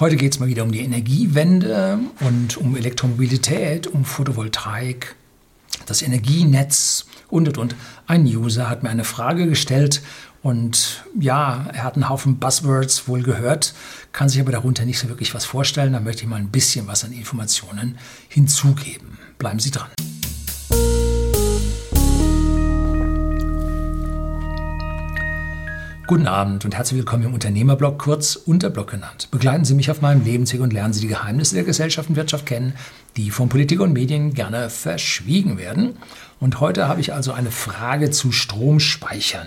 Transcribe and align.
Heute 0.00 0.16
geht 0.16 0.32
es 0.32 0.40
mal 0.40 0.48
wieder 0.48 0.64
um 0.64 0.72
die 0.72 0.80
Energiewende 0.80 2.00
und 2.18 2.56
um 2.56 2.74
Elektromobilität, 2.74 3.86
um 3.86 4.04
Photovoltaik, 4.04 5.14
das 5.86 6.02
Energienetz 6.02 7.06
und 7.28 7.46
und 7.46 7.58
und. 7.58 7.76
Ein 8.08 8.24
User 8.26 8.68
hat 8.68 8.82
mir 8.82 8.90
eine 8.90 9.04
Frage 9.04 9.46
gestellt 9.46 10.02
und 10.42 11.04
ja, 11.18 11.66
er 11.72 11.84
hat 11.84 11.94
einen 11.94 12.08
Haufen 12.08 12.40
Buzzwords 12.40 13.06
wohl 13.06 13.22
gehört, 13.22 13.72
kann 14.10 14.28
sich 14.28 14.40
aber 14.40 14.50
darunter 14.50 14.84
nicht 14.84 14.98
so 14.98 15.08
wirklich 15.08 15.32
was 15.32 15.44
vorstellen. 15.44 15.92
Da 15.92 16.00
möchte 16.00 16.24
ich 16.24 16.28
mal 16.28 16.40
ein 16.40 16.50
bisschen 16.50 16.88
was 16.88 17.04
an 17.04 17.12
Informationen 17.12 17.96
hinzugeben. 18.28 19.18
Bleiben 19.38 19.60
Sie 19.60 19.70
dran. 19.70 19.90
Guten 26.06 26.26
Abend 26.26 26.66
und 26.66 26.74
herzlich 26.74 26.98
willkommen 26.98 27.24
im 27.24 27.32
Unternehmerblog, 27.32 27.98
kurz 27.98 28.36
Unterblog 28.36 28.90
genannt. 28.90 29.28
Begleiten 29.30 29.64
Sie 29.64 29.74
mich 29.74 29.90
auf 29.90 30.02
meinem 30.02 30.22
Lebensweg 30.22 30.60
und 30.60 30.74
lernen 30.74 30.92
Sie 30.92 31.00
die 31.00 31.06
Geheimnisse 31.06 31.54
der 31.54 31.64
Gesellschaft 31.64 32.10
und 32.10 32.16
Wirtschaft 32.16 32.44
kennen, 32.44 32.74
die 33.16 33.30
von 33.30 33.48
Politik 33.48 33.80
und 33.80 33.94
Medien 33.94 34.34
gerne 34.34 34.68
verschwiegen 34.68 35.56
werden. 35.56 35.96
Und 36.40 36.60
heute 36.60 36.88
habe 36.88 37.00
ich 37.00 37.14
also 37.14 37.32
eine 37.32 37.50
Frage 37.50 38.10
zu 38.10 38.32
Stromspeichern 38.32 39.46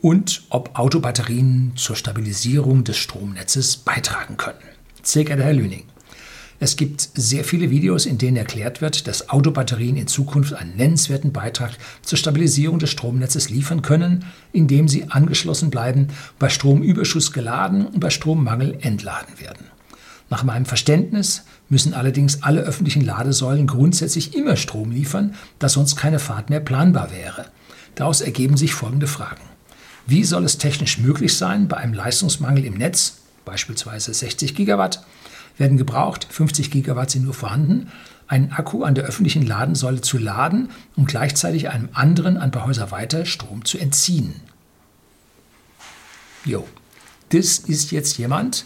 und 0.00 0.44
ob 0.48 0.78
Autobatterien 0.78 1.72
zur 1.76 1.96
Stabilisierung 1.96 2.84
des 2.84 2.96
Stromnetzes 2.96 3.76
beitragen 3.76 4.38
können. 4.38 4.62
Sehr 5.02 5.24
geehrter 5.24 5.44
Herr 5.44 5.52
Lüning, 5.52 5.84
es 6.58 6.76
gibt 6.76 7.10
sehr 7.14 7.44
viele 7.44 7.70
Videos, 7.70 8.06
in 8.06 8.18
denen 8.18 8.36
erklärt 8.36 8.80
wird, 8.80 9.06
dass 9.06 9.28
Autobatterien 9.28 9.96
in 9.96 10.06
Zukunft 10.06 10.54
einen 10.54 10.76
nennenswerten 10.76 11.32
Beitrag 11.32 11.72
zur 12.02 12.16
Stabilisierung 12.16 12.78
des 12.78 12.90
Stromnetzes 12.90 13.50
liefern 13.50 13.82
können, 13.82 14.24
indem 14.52 14.88
sie 14.88 15.10
angeschlossen 15.10 15.70
bleiben, 15.70 16.08
bei 16.38 16.48
Stromüberschuss 16.48 17.32
geladen 17.32 17.86
und 17.86 18.00
bei 18.00 18.10
Strommangel 18.10 18.78
entladen 18.80 19.38
werden. 19.38 19.66
Nach 20.28 20.42
meinem 20.42 20.64
Verständnis 20.64 21.44
müssen 21.68 21.94
allerdings 21.94 22.42
alle 22.42 22.62
öffentlichen 22.62 23.04
Ladesäulen 23.04 23.66
grundsätzlich 23.66 24.34
immer 24.34 24.56
Strom 24.56 24.90
liefern, 24.90 25.34
da 25.58 25.68
sonst 25.68 25.96
keine 25.96 26.18
Fahrt 26.18 26.50
mehr 26.50 26.60
planbar 26.60 27.12
wäre. 27.12 27.46
Daraus 27.94 28.22
ergeben 28.22 28.56
sich 28.56 28.74
folgende 28.74 29.06
Fragen. 29.06 29.42
Wie 30.06 30.24
soll 30.24 30.44
es 30.44 30.58
technisch 30.58 30.98
möglich 30.98 31.36
sein, 31.36 31.68
bei 31.68 31.76
einem 31.76 31.92
Leistungsmangel 31.92 32.64
im 32.64 32.74
Netz, 32.74 33.18
beispielsweise 33.44 34.12
60 34.12 34.54
Gigawatt, 34.54 35.04
werden 35.56 35.78
gebraucht, 35.78 36.26
50 36.30 36.70
Gigawatt 36.70 37.10
sind 37.10 37.24
nur 37.24 37.34
vorhanden, 37.34 37.90
einen 38.28 38.52
Akku 38.52 38.82
an 38.82 38.94
der 38.94 39.04
öffentlichen 39.04 39.46
Ladensäule 39.46 40.00
zu 40.00 40.18
laden 40.18 40.70
und 40.96 41.06
gleichzeitig 41.06 41.70
einem 41.70 41.88
anderen 41.92 42.36
ein 42.36 42.50
paar 42.50 42.66
Häuser 42.66 42.90
weiter 42.90 43.24
Strom 43.24 43.64
zu 43.64 43.78
entziehen. 43.78 44.34
Jo, 46.44 46.66
das 47.30 47.58
ist 47.58 47.90
jetzt 47.90 48.18
jemand, 48.18 48.64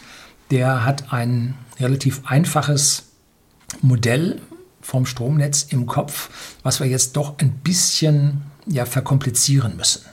der 0.49 0.85
hat 0.85 1.13
ein 1.13 1.55
relativ 1.79 2.21
einfaches 2.25 3.03
Modell 3.81 4.41
vom 4.81 5.05
Stromnetz 5.05 5.67
im 5.69 5.85
Kopf, 5.85 6.29
was 6.63 6.79
wir 6.79 6.87
jetzt 6.87 7.15
doch 7.15 7.37
ein 7.39 7.51
bisschen 7.59 8.41
ja, 8.65 8.85
verkomplizieren 8.85 9.77
müssen. 9.77 10.03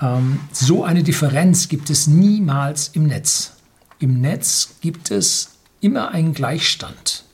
Ähm, 0.00 0.40
so 0.52 0.84
eine 0.84 1.02
Differenz 1.02 1.68
gibt 1.68 1.90
es 1.90 2.06
niemals 2.06 2.88
im 2.88 3.06
Netz. 3.06 3.52
Im 4.00 4.20
Netz 4.20 4.76
gibt 4.80 5.10
es 5.10 5.58
immer 5.80 6.10
einen 6.10 6.32
Gleichstand. 6.32 7.24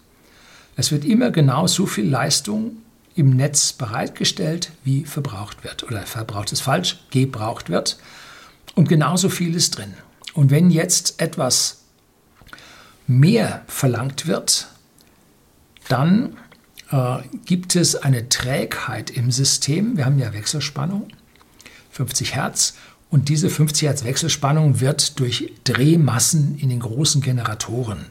Es 0.74 0.92
wird 0.92 1.04
immer 1.04 1.30
genau 1.30 1.66
so 1.66 1.86
viel 1.86 2.06
Leistung 2.06 2.78
im 3.14 3.30
Netz 3.30 3.72
bereitgestellt, 3.72 4.72
wie 4.84 5.04
verbraucht 5.04 5.64
wird. 5.64 5.84
Oder 5.84 6.02
verbraucht 6.02 6.52
ist 6.52 6.60
falsch, 6.60 6.98
gebraucht 7.10 7.70
wird. 7.70 7.98
Und 8.74 8.88
genauso 8.88 9.28
viel 9.28 9.54
ist 9.54 9.78
drin. 9.78 9.94
Und 10.34 10.50
wenn 10.50 10.70
jetzt 10.70 11.20
etwas 11.22 11.84
mehr 13.06 13.62
verlangt 13.68 14.26
wird, 14.26 14.66
dann 15.88 16.36
äh, 16.90 17.18
gibt 17.44 17.76
es 17.76 17.94
eine 17.94 18.28
Trägheit 18.28 19.10
im 19.10 19.30
System. 19.30 19.96
Wir 19.96 20.04
haben 20.04 20.18
ja 20.18 20.32
Wechselspannung, 20.32 21.08
50 21.90 22.34
Hertz. 22.34 22.74
Und 23.10 23.28
diese 23.28 23.50
50 23.50 23.88
Hertz 23.88 24.04
Wechselspannung 24.04 24.80
wird 24.80 25.18
durch 25.20 25.52
Drehmassen 25.64 26.58
in 26.58 26.68
den 26.68 26.80
großen 26.80 27.20
Generatoren 27.20 28.06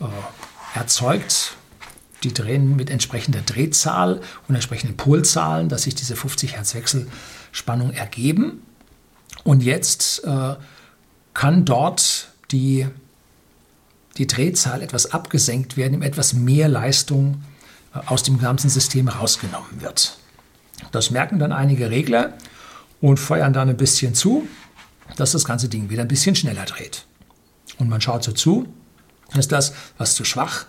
äh, 0.00 0.04
erzeugt. 0.78 1.56
Die 2.22 2.32
drehen 2.32 2.76
mit 2.76 2.88
entsprechender 2.88 3.40
Drehzahl 3.40 4.20
und 4.48 4.54
entsprechenden 4.54 4.96
Polzahlen, 4.96 5.68
dass 5.68 5.82
sich 5.82 5.94
diese 5.94 6.16
50 6.16 6.54
Hertz 6.54 6.74
Wechselspannung 6.74 7.92
ergeben. 7.92 8.62
Und 9.44 9.62
jetzt 9.62 10.24
äh, 10.24 10.54
kann 11.34 11.64
dort 11.64 12.28
die, 12.50 12.86
die 14.16 14.26
Drehzahl 14.26 14.82
etwas 14.82 15.12
abgesenkt 15.12 15.76
werden, 15.76 16.02
etwas 16.02 16.32
mehr 16.32 16.68
Leistung 16.68 17.42
äh, 17.94 17.98
aus 18.06 18.22
dem 18.22 18.38
ganzen 18.38 18.70
System 18.70 19.08
rausgenommen 19.08 19.80
wird. 19.80 20.18
Das 20.92 21.10
merken 21.10 21.38
dann 21.38 21.52
einige 21.52 21.90
Regler 21.90 22.34
und 23.06 23.18
feuern 23.20 23.52
dann 23.52 23.68
ein 23.68 23.76
bisschen 23.76 24.14
zu, 24.16 24.48
dass 25.14 25.30
das 25.30 25.44
ganze 25.44 25.68
Ding 25.68 25.90
wieder 25.90 26.02
ein 26.02 26.08
bisschen 26.08 26.34
schneller 26.34 26.64
dreht. 26.64 27.06
Und 27.78 27.88
man 27.88 28.00
schaut 28.00 28.24
so 28.24 28.32
zu, 28.32 28.66
dass 29.32 29.46
das, 29.46 29.74
was 29.96 30.16
zu 30.16 30.24
schwach, 30.24 30.66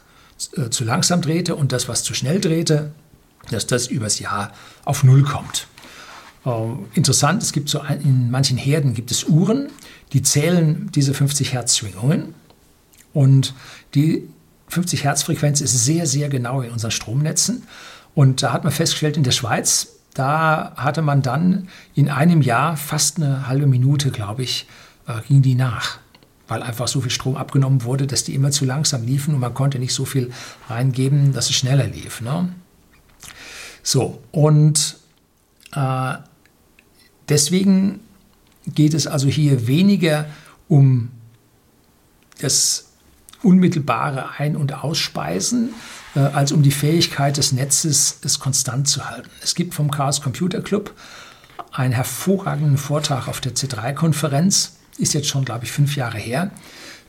äh, 0.55 0.69
zu 0.69 0.83
langsam 0.83 1.23
drehte 1.23 1.55
und 1.55 1.71
das, 1.71 1.87
was 1.87 2.03
zu 2.03 2.13
schnell 2.13 2.39
drehte, 2.39 2.91
dass 3.49 3.65
das 3.65 3.87
übers 3.87 4.19
Jahr 4.19 4.53
auf 4.85 5.03
Null 5.03 5.23
kommt. 5.23 5.65
Äh, 6.45 6.51
interessant, 6.93 7.41
es 7.41 7.53
gibt 7.53 7.69
so 7.69 7.79
ein, 7.79 8.01
in 8.01 8.29
manchen 8.29 8.57
Herden 8.57 8.93
gibt 8.93 9.09
es 9.09 9.23
Uhren, 9.23 9.69
die 10.13 10.21
zählen 10.21 10.91
diese 10.93 11.15
50 11.15 11.53
Hertz 11.53 11.75
Schwingungen 11.75 12.35
und 13.13 13.55
die 13.95 14.29
50 14.67 15.05
Hertz 15.05 15.23
Frequenz 15.23 15.59
ist 15.59 15.85
sehr, 15.85 16.05
sehr 16.05 16.29
genau 16.29 16.61
in 16.61 16.69
unseren 16.69 16.91
Stromnetzen. 16.91 17.63
Und 18.13 18.43
da 18.43 18.53
hat 18.53 18.63
man 18.63 18.73
festgestellt, 18.73 19.17
in 19.17 19.23
der 19.23 19.31
Schweiz 19.31 19.96
da 20.17 20.73
hatte 20.75 21.01
man 21.01 21.21
dann 21.21 21.69
in 21.93 22.09
einem 22.09 22.41
Jahr 22.41 22.75
fast 22.75 23.17
eine 23.17 23.47
halbe 23.47 23.67
Minute, 23.67 24.09
glaube 24.09 24.43
ich, 24.43 24.67
äh, 25.07 25.21
ging 25.27 25.41
die 25.41 25.55
nach, 25.55 25.99
weil 26.47 26.63
einfach 26.63 26.87
so 26.87 27.01
viel 27.01 27.11
Strom 27.11 27.35
abgenommen 27.35 27.83
wurde, 27.83 28.07
dass 28.07 28.23
die 28.23 28.33
immer 28.33 28.51
zu 28.51 28.65
langsam 28.65 29.05
liefen 29.05 29.35
und 29.35 29.39
man 29.39 29.53
konnte 29.53 29.77
nicht 29.77 29.93
so 29.93 30.05
viel 30.05 30.31
reingeben, 30.69 31.33
dass 31.33 31.49
es 31.49 31.55
schneller 31.55 31.85
lief. 31.85 32.21
Ne? 32.21 32.49
So, 33.83 34.21
und 34.31 34.97
äh, 35.73 36.13
deswegen 37.29 37.99
geht 38.65 38.93
es 38.95 39.05
also 39.05 39.27
hier 39.27 39.67
weniger 39.67 40.25
um 40.67 41.09
das 42.41 42.86
unmittelbare 43.43 44.31
Ein- 44.37 44.55
und 44.55 44.83
Ausspeisen, 44.83 45.73
äh, 46.15 46.19
als 46.19 46.51
um 46.51 46.63
die 46.63 46.71
Fähigkeit 46.71 47.37
des 47.37 47.51
Netzes, 47.51 48.19
es 48.23 48.39
konstant 48.39 48.87
zu 48.87 49.09
halten. 49.09 49.29
Es 49.41 49.55
gibt 49.55 49.73
vom 49.73 49.91
Chaos 49.91 50.21
Computer 50.21 50.61
Club 50.61 50.93
einen 51.71 51.93
hervorragenden 51.93 52.77
Vortrag 52.77 53.27
auf 53.27 53.41
der 53.41 53.53
C3-Konferenz, 53.53 54.77
ist 54.97 55.13
jetzt 55.13 55.27
schon, 55.27 55.45
glaube 55.45 55.65
ich, 55.65 55.71
fünf 55.71 55.95
Jahre 55.95 56.17
her, 56.17 56.51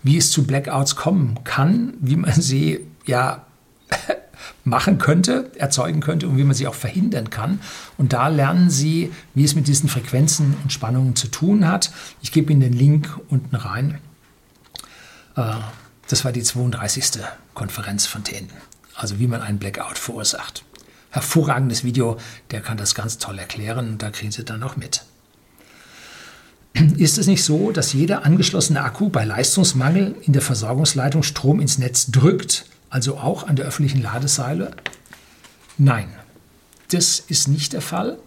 wie 0.03 0.17
es 0.17 0.31
zu 0.31 0.47
Blackouts 0.47 0.97
kommen 0.97 1.43
kann, 1.45 1.95
wie 2.01 2.17
man 2.17 2.41
sie 2.41 2.81
ja 3.07 3.47
machen 4.65 4.99
könnte, 4.99 5.51
erzeugen 5.57 6.01
könnte 6.01 6.29
und 6.29 6.37
wie 6.37 6.45
man 6.45 6.55
sie 6.55 6.67
auch 6.67 6.75
verhindern 6.75 7.31
kann. 7.31 7.61
Und 7.97 8.13
da 8.13 8.29
lernen 8.29 8.71
Sie, 8.71 9.11
wie 9.35 9.45
es 9.45 9.55
mit 9.55 9.67
diesen 9.67 9.89
Frequenzen 9.89 10.55
und 10.63 10.73
Spannungen 10.73 11.17
zu 11.17 11.29
tun 11.29 11.67
hat. 11.67 11.91
Ich 12.21 12.33
gebe 12.33 12.53
Ihnen 12.53 12.61
den 12.61 12.75
Link 12.75 13.09
unten 13.29 13.57
rein. 13.57 13.99
Äh, 15.37 15.55
das 16.09 16.25
war 16.25 16.33
die 16.33 16.43
32. 16.43 17.21
Konferenz 17.55 18.07
von 18.07 18.25
denen. 18.25 18.51
Also 18.95 19.19
wie 19.21 19.29
man 19.29 19.43
einen 19.43 19.59
Blackout 19.59 19.99
verursacht. 19.99 20.65
Hervorragendes 21.11 21.85
Video, 21.85 22.19
der 22.51 22.61
kann 22.61 22.77
das 22.77 22.95
ganz 22.95 23.19
toll 23.19 23.39
erklären 23.39 23.91
und 23.91 24.03
da 24.03 24.11
kriegen 24.11 24.33
Sie 24.33 24.45
dann 24.45 24.61
noch 24.61 24.77
mit. 24.77 25.05
Ist 26.97 27.19
es 27.19 27.27
nicht 27.27 27.45
so, 27.45 27.71
dass 27.73 27.93
jeder 27.93 28.25
angeschlossene 28.25 28.83
Akku 28.83 29.09
bei 29.09 29.25
Leistungsmangel 29.25 30.17
in 30.23 30.33
der 30.33 30.43
Versorgungsleitung 30.43 31.23
Strom 31.23 31.61
ins 31.61 31.79
Netz 31.79 32.11
drückt, 32.11 32.67
also 32.91 33.19
auch 33.19 33.47
an 33.47 33.57
der 33.57 33.67
öffentlichen 33.67 34.03
Ladesäule? 34.03 34.73
Nein, 35.77 36.09
das 36.91 37.21
ist 37.21 37.49
nicht 37.49 37.73
der 37.73 37.81
Fall, 37.81 38.19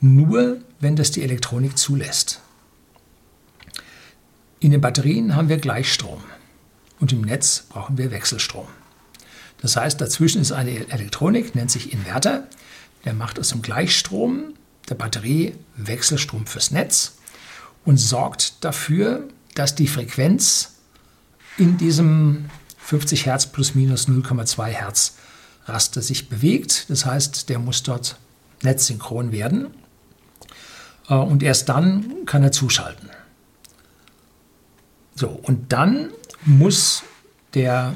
nur 0.00 0.58
wenn 0.80 0.96
das 0.96 1.10
die 1.10 1.22
Elektronik 1.22 1.78
zulässt. 1.78 2.40
In 4.60 4.70
den 4.70 4.80
Batterien 4.80 5.34
haben 5.36 5.48
wir 5.48 5.58
Gleichstrom 5.58 6.22
und 7.00 7.12
im 7.12 7.22
Netz 7.22 7.64
brauchen 7.68 7.98
wir 7.98 8.10
Wechselstrom. 8.10 8.66
Das 9.60 9.76
heißt, 9.76 10.00
dazwischen 10.00 10.40
ist 10.40 10.52
eine 10.52 10.88
Elektronik, 10.90 11.54
nennt 11.54 11.70
sich 11.70 11.92
Inverter, 11.92 12.46
der 13.04 13.14
macht 13.14 13.38
aus 13.38 13.50
dem 13.50 13.62
Gleichstrom 13.62 14.54
der 14.88 14.94
Batterie 14.94 15.54
Wechselstrom 15.76 16.46
fürs 16.46 16.70
Netz 16.70 17.18
und 17.84 17.96
sorgt 17.96 18.64
dafür, 18.64 19.28
dass 19.54 19.74
die 19.74 19.88
Frequenz 19.88 20.74
in 21.56 21.76
diesem 21.76 22.50
50 22.78 23.26
Hertz 23.26 23.46
plus 23.46 23.74
minus 23.74 24.08
0,2 24.08 24.66
Hertz 24.66 25.16
Raster 25.66 26.00
sich 26.00 26.28
bewegt. 26.28 26.86
Das 26.88 27.04
heißt, 27.04 27.48
der 27.48 27.58
muss 27.58 27.82
dort 27.82 28.16
netzsynchron 28.62 29.32
werden 29.32 29.68
äh, 31.08 31.14
und 31.14 31.42
erst 31.42 31.68
dann 31.68 32.24
kann 32.26 32.42
er 32.42 32.52
zuschalten. 32.52 33.10
So, 35.14 35.28
und 35.28 35.72
dann 35.72 36.10
muss 36.44 37.02
der, 37.54 37.94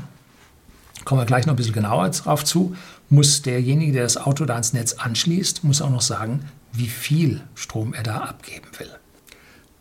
kommen 1.05 1.21
wir 1.21 1.27
gleich 1.27 1.47
noch 1.47 1.55
ein 1.55 1.57
bisschen 1.57 1.73
genauer 1.73 2.11
drauf 2.11 2.45
zu, 2.45 2.75
muss 3.09 3.43
derjenige, 3.43 3.93
der 3.93 4.05
das 4.05 4.17
Auto 4.17 4.45
da 4.45 4.55
ans 4.55 4.73
Netz 4.73 4.95
anschließt, 4.95 5.65
muss 5.65 5.83
auch 5.83 5.91
noch 5.91 6.01
sagen, 6.01 6.47
wie 6.73 6.89
viel 6.89 7.43
Strom 7.55 7.93
er 7.93 8.03
da 8.03 8.19
abgeben 8.19 8.69
will. 8.79 8.91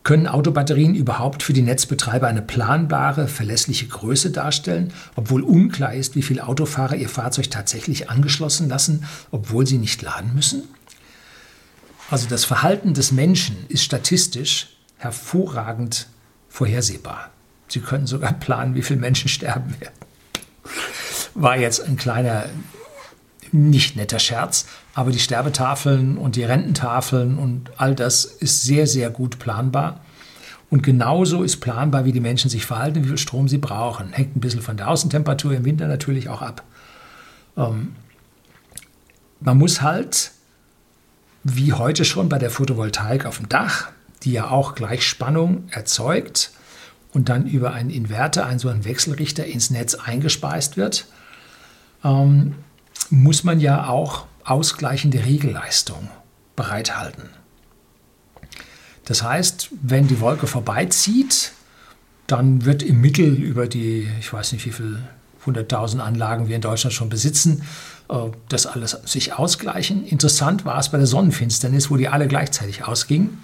Können 0.04 0.26
Autobatterien 0.26 0.94
überhaupt 0.94 1.44
für 1.44 1.52
die 1.52 1.62
Netzbetreiber 1.62 2.26
eine 2.26 2.42
planbare, 2.42 3.28
verlässliche 3.28 3.86
Größe 3.86 4.32
darstellen, 4.32 4.92
obwohl 5.14 5.42
unklar 5.42 5.94
ist, 5.94 6.16
wie 6.16 6.22
viele 6.22 6.46
Autofahrer 6.46 6.96
ihr 6.96 7.08
Fahrzeug 7.08 7.50
tatsächlich 7.50 8.10
angeschlossen 8.10 8.68
lassen, 8.68 9.04
obwohl 9.30 9.66
sie 9.66 9.78
nicht 9.78 10.02
laden 10.02 10.34
müssen? 10.34 10.64
Also 12.10 12.28
das 12.28 12.44
Verhalten 12.44 12.94
des 12.94 13.12
Menschen 13.12 13.56
ist 13.68 13.84
statistisch 13.84 14.76
hervorragend 14.98 16.08
vorhersehbar. 16.48 17.31
Sie 17.72 17.80
können 17.80 18.06
sogar 18.06 18.34
planen, 18.34 18.74
wie 18.74 18.82
viele 18.82 19.00
Menschen 19.00 19.30
sterben 19.30 19.74
werden. 19.80 19.94
War 21.34 21.56
jetzt 21.56 21.82
ein 21.82 21.96
kleiner, 21.96 22.44
nicht 23.50 23.96
netter 23.96 24.18
Scherz, 24.18 24.66
aber 24.92 25.10
die 25.10 25.18
Sterbetafeln 25.18 26.18
und 26.18 26.36
die 26.36 26.44
Rententafeln 26.44 27.38
und 27.38 27.70
all 27.78 27.94
das 27.94 28.26
ist 28.26 28.62
sehr, 28.62 28.86
sehr 28.86 29.08
gut 29.08 29.38
planbar. 29.38 30.00
Und 30.68 30.82
genauso 30.82 31.42
ist 31.42 31.60
planbar, 31.60 32.04
wie 32.04 32.12
die 32.12 32.20
Menschen 32.20 32.50
sich 32.50 32.66
verhalten, 32.66 33.04
wie 33.04 33.08
viel 33.08 33.16
Strom 33.16 33.48
sie 33.48 33.56
brauchen. 33.56 34.12
Hängt 34.12 34.36
ein 34.36 34.40
bisschen 34.40 34.60
von 34.60 34.76
der 34.76 34.88
Außentemperatur 34.88 35.54
im 35.54 35.64
Winter 35.64 35.88
natürlich 35.88 36.28
auch 36.28 36.42
ab. 36.42 36.62
Ähm, 37.56 37.96
man 39.40 39.56
muss 39.56 39.80
halt, 39.80 40.32
wie 41.42 41.72
heute 41.72 42.04
schon 42.04 42.28
bei 42.28 42.38
der 42.38 42.50
Photovoltaik 42.50 43.24
auf 43.24 43.38
dem 43.38 43.48
Dach, 43.48 43.88
die 44.24 44.32
ja 44.32 44.50
auch 44.50 44.74
Gleichspannung 44.74 45.64
erzeugt 45.70 46.52
und 47.12 47.28
dann 47.28 47.46
über 47.46 47.72
einen 47.72 47.90
Inverter, 47.90 48.46
einen 48.46 48.58
so 48.58 48.68
einen 48.68 48.84
Wechselrichter 48.84 49.44
ins 49.44 49.70
Netz 49.70 49.94
eingespeist 49.94 50.76
wird, 50.76 51.06
ähm, 52.04 52.54
muss 53.10 53.44
man 53.44 53.60
ja 53.60 53.88
auch 53.88 54.26
ausgleichende 54.44 55.24
Regelleistung 55.24 56.08
bereithalten. 56.56 57.30
Das 59.04 59.22
heißt, 59.22 59.70
wenn 59.82 60.08
die 60.08 60.20
Wolke 60.20 60.46
vorbeizieht, 60.46 61.52
dann 62.26 62.64
wird 62.64 62.82
im 62.82 63.00
Mittel 63.00 63.34
über 63.34 63.66
die, 63.66 64.08
ich 64.20 64.32
weiß 64.32 64.52
nicht 64.52 64.64
wie 64.64 64.70
viele 64.70 65.00
100.000 65.44 65.98
Anlagen 65.98 66.48
wir 66.48 66.56
in 66.56 66.62
Deutschland 66.62 66.94
schon 66.94 67.08
besitzen, 67.08 67.62
äh, 68.08 68.14
das 68.48 68.66
alles 68.66 68.92
sich 69.04 69.34
ausgleichen. 69.34 70.06
Interessant 70.06 70.64
war 70.64 70.78
es 70.78 70.90
bei 70.90 70.98
der 70.98 71.06
Sonnenfinsternis, 71.06 71.90
wo 71.90 71.96
die 71.96 72.08
alle 72.08 72.28
gleichzeitig 72.28 72.84
ausgingen. 72.84 73.42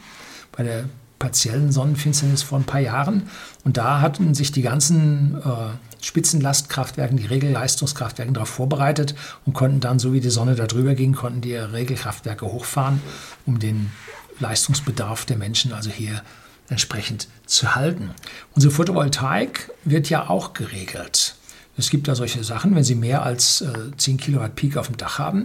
Bei 0.53 0.63
der 0.63 0.85
partiellen 1.19 1.73
Sonnenfinsternis 1.73 2.43
vor 2.43 2.59
ein 2.59 2.65
paar 2.65 2.81
Jahren. 2.81 3.29
Und 3.65 3.77
da 3.77 4.01
hatten 4.01 4.35
sich 4.35 4.53
die 4.53 4.63
ganzen 4.63 5.37
äh, 5.37 6.05
Spitzenlastkraftwerke, 6.05 7.15
die 7.17 7.27
Regelleistungskraftwerke 7.27 8.33
darauf 8.33 8.49
vorbereitet 8.49 9.15
und 9.45 9.53
konnten 9.53 9.81
dann, 9.81 9.99
so 9.99 10.13
wie 10.13 10.21
die 10.21 10.31
Sonne 10.31 10.55
da 10.55 10.67
drüber 10.67 10.95
ging, 10.95 11.15
konnten 11.15 11.41
die 11.41 11.57
Regelkraftwerke 11.57 12.47
hochfahren, 12.47 13.01
um 13.47 13.59
den 13.59 13.91
Leistungsbedarf 14.39 15.25
der 15.25 15.37
Menschen 15.37 15.73
also 15.73 15.91
hier 15.91 16.23
entsprechend 16.69 17.29
zu 17.47 17.75
halten. 17.75 18.11
Unsere 18.55 18.73
Photovoltaik 18.73 19.71
wird 19.85 20.11
ja 20.11 20.29
auch 20.29 20.53
geregelt. 20.53 21.38
Es 21.79 21.91
gibt 21.91 22.09
da 22.09 22.17
solche 22.17 22.43
Sachen, 22.43 22.75
wenn 22.75 22.83
Sie 22.83 22.97
mehr 22.97 23.23
als 23.23 23.61
äh, 23.61 23.97
10 23.97 24.17
Kilowatt 24.17 24.57
Peak 24.57 24.77
auf 24.77 24.89
dem 24.89 24.97
Dach 24.97 25.19
haben, 25.19 25.45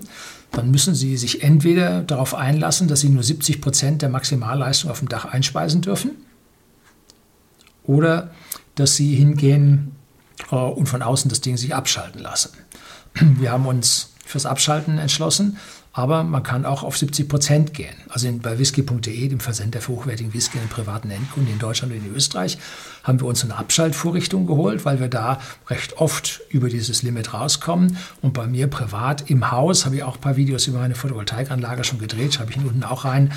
dann 0.52 0.72
müssen 0.72 0.96
Sie 0.96 1.16
sich 1.16 1.44
entweder 1.44 2.02
darauf 2.02 2.34
einlassen, 2.34 2.88
dass 2.88 3.02
Sie 3.02 3.10
nur 3.10 3.22
70 3.24 3.62
Prozent 3.62 4.02
der 4.02 4.10
Maximalleistung 4.10 4.90
auf 4.90 5.00
dem 5.00 5.10
Dach 5.10 5.26
einspeisen 5.26 5.82
dürfen, 5.82 6.12
oder 7.84 8.32
dass 8.76 8.96
Sie 8.96 9.14
hingehen 9.14 9.92
äh, 10.52 10.56
und 10.56 10.88
von 10.88 11.04
außen 11.04 11.30
das 11.30 11.42
Ding 11.42 11.56
sich 11.56 11.76
abschalten 11.76 12.22
lassen. 12.22 12.50
Wir 13.14 13.52
haben 13.52 13.68
uns 13.68 14.13
fürs 14.34 14.46
Abschalten 14.48 14.98
entschlossen, 14.98 15.58
aber 15.94 16.24
man 16.24 16.42
kann 16.42 16.66
auch 16.66 16.82
auf 16.82 16.98
70 16.98 17.30
Prozent 17.30 17.74
gehen. 17.76 17.96
Also 18.10 18.28
in, 18.28 18.40
bei 18.40 18.58
whisky.de, 18.58 19.28
dem 19.28 19.40
Versender 19.40 19.80
für 19.80 19.92
hochwertigen 19.92 20.34
Whisky 20.34 20.58
in 20.58 20.68
privaten 20.68 21.12
Endkunden 21.12 21.54
in 21.54 21.60
Deutschland 21.60 21.94
und 21.94 22.04
in 22.04 22.16
Österreich, 22.16 22.58
haben 23.04 23.22
wir 23.22 23.28
uns 23.28 23.44
eine 23.44 23.56
Abschaltvorrichtung 23.56 24.48
geholt, 24.48 24.86
weil 24.86 25.00
wir 25.00 25.08
da 25.08 25.40
recht 25.70 25.98
oft 25.98 26.42
über 26.50 26.68
dieses 26.68 27.04
Limit 27.04 27.36
rauskommen. 27.36 27.96
Und 28.24 28.34
bei 28.34 28.48
mir 28.48 28.68
privat 28.68 29.30
im 29.30 29.52
Haus 29.52 29.86
habe 29.86 29.98
ich 29.98 30.04
auch 30.04 30.16
ein 30.16 30.22
paar 30.22 30.36
Videos 30.36 30.66
über 30.66 30.80
meine 30.80 30.96
Photovoltaikanlage 30.96 31.84
schon 31.84 32.00
gedreht, 32.00 32.34
schreibe 32.34 32.52
ich 32.52 32.58
unten 32.58 32.84
auch 32.84 33.06
rein. 33.06 33.32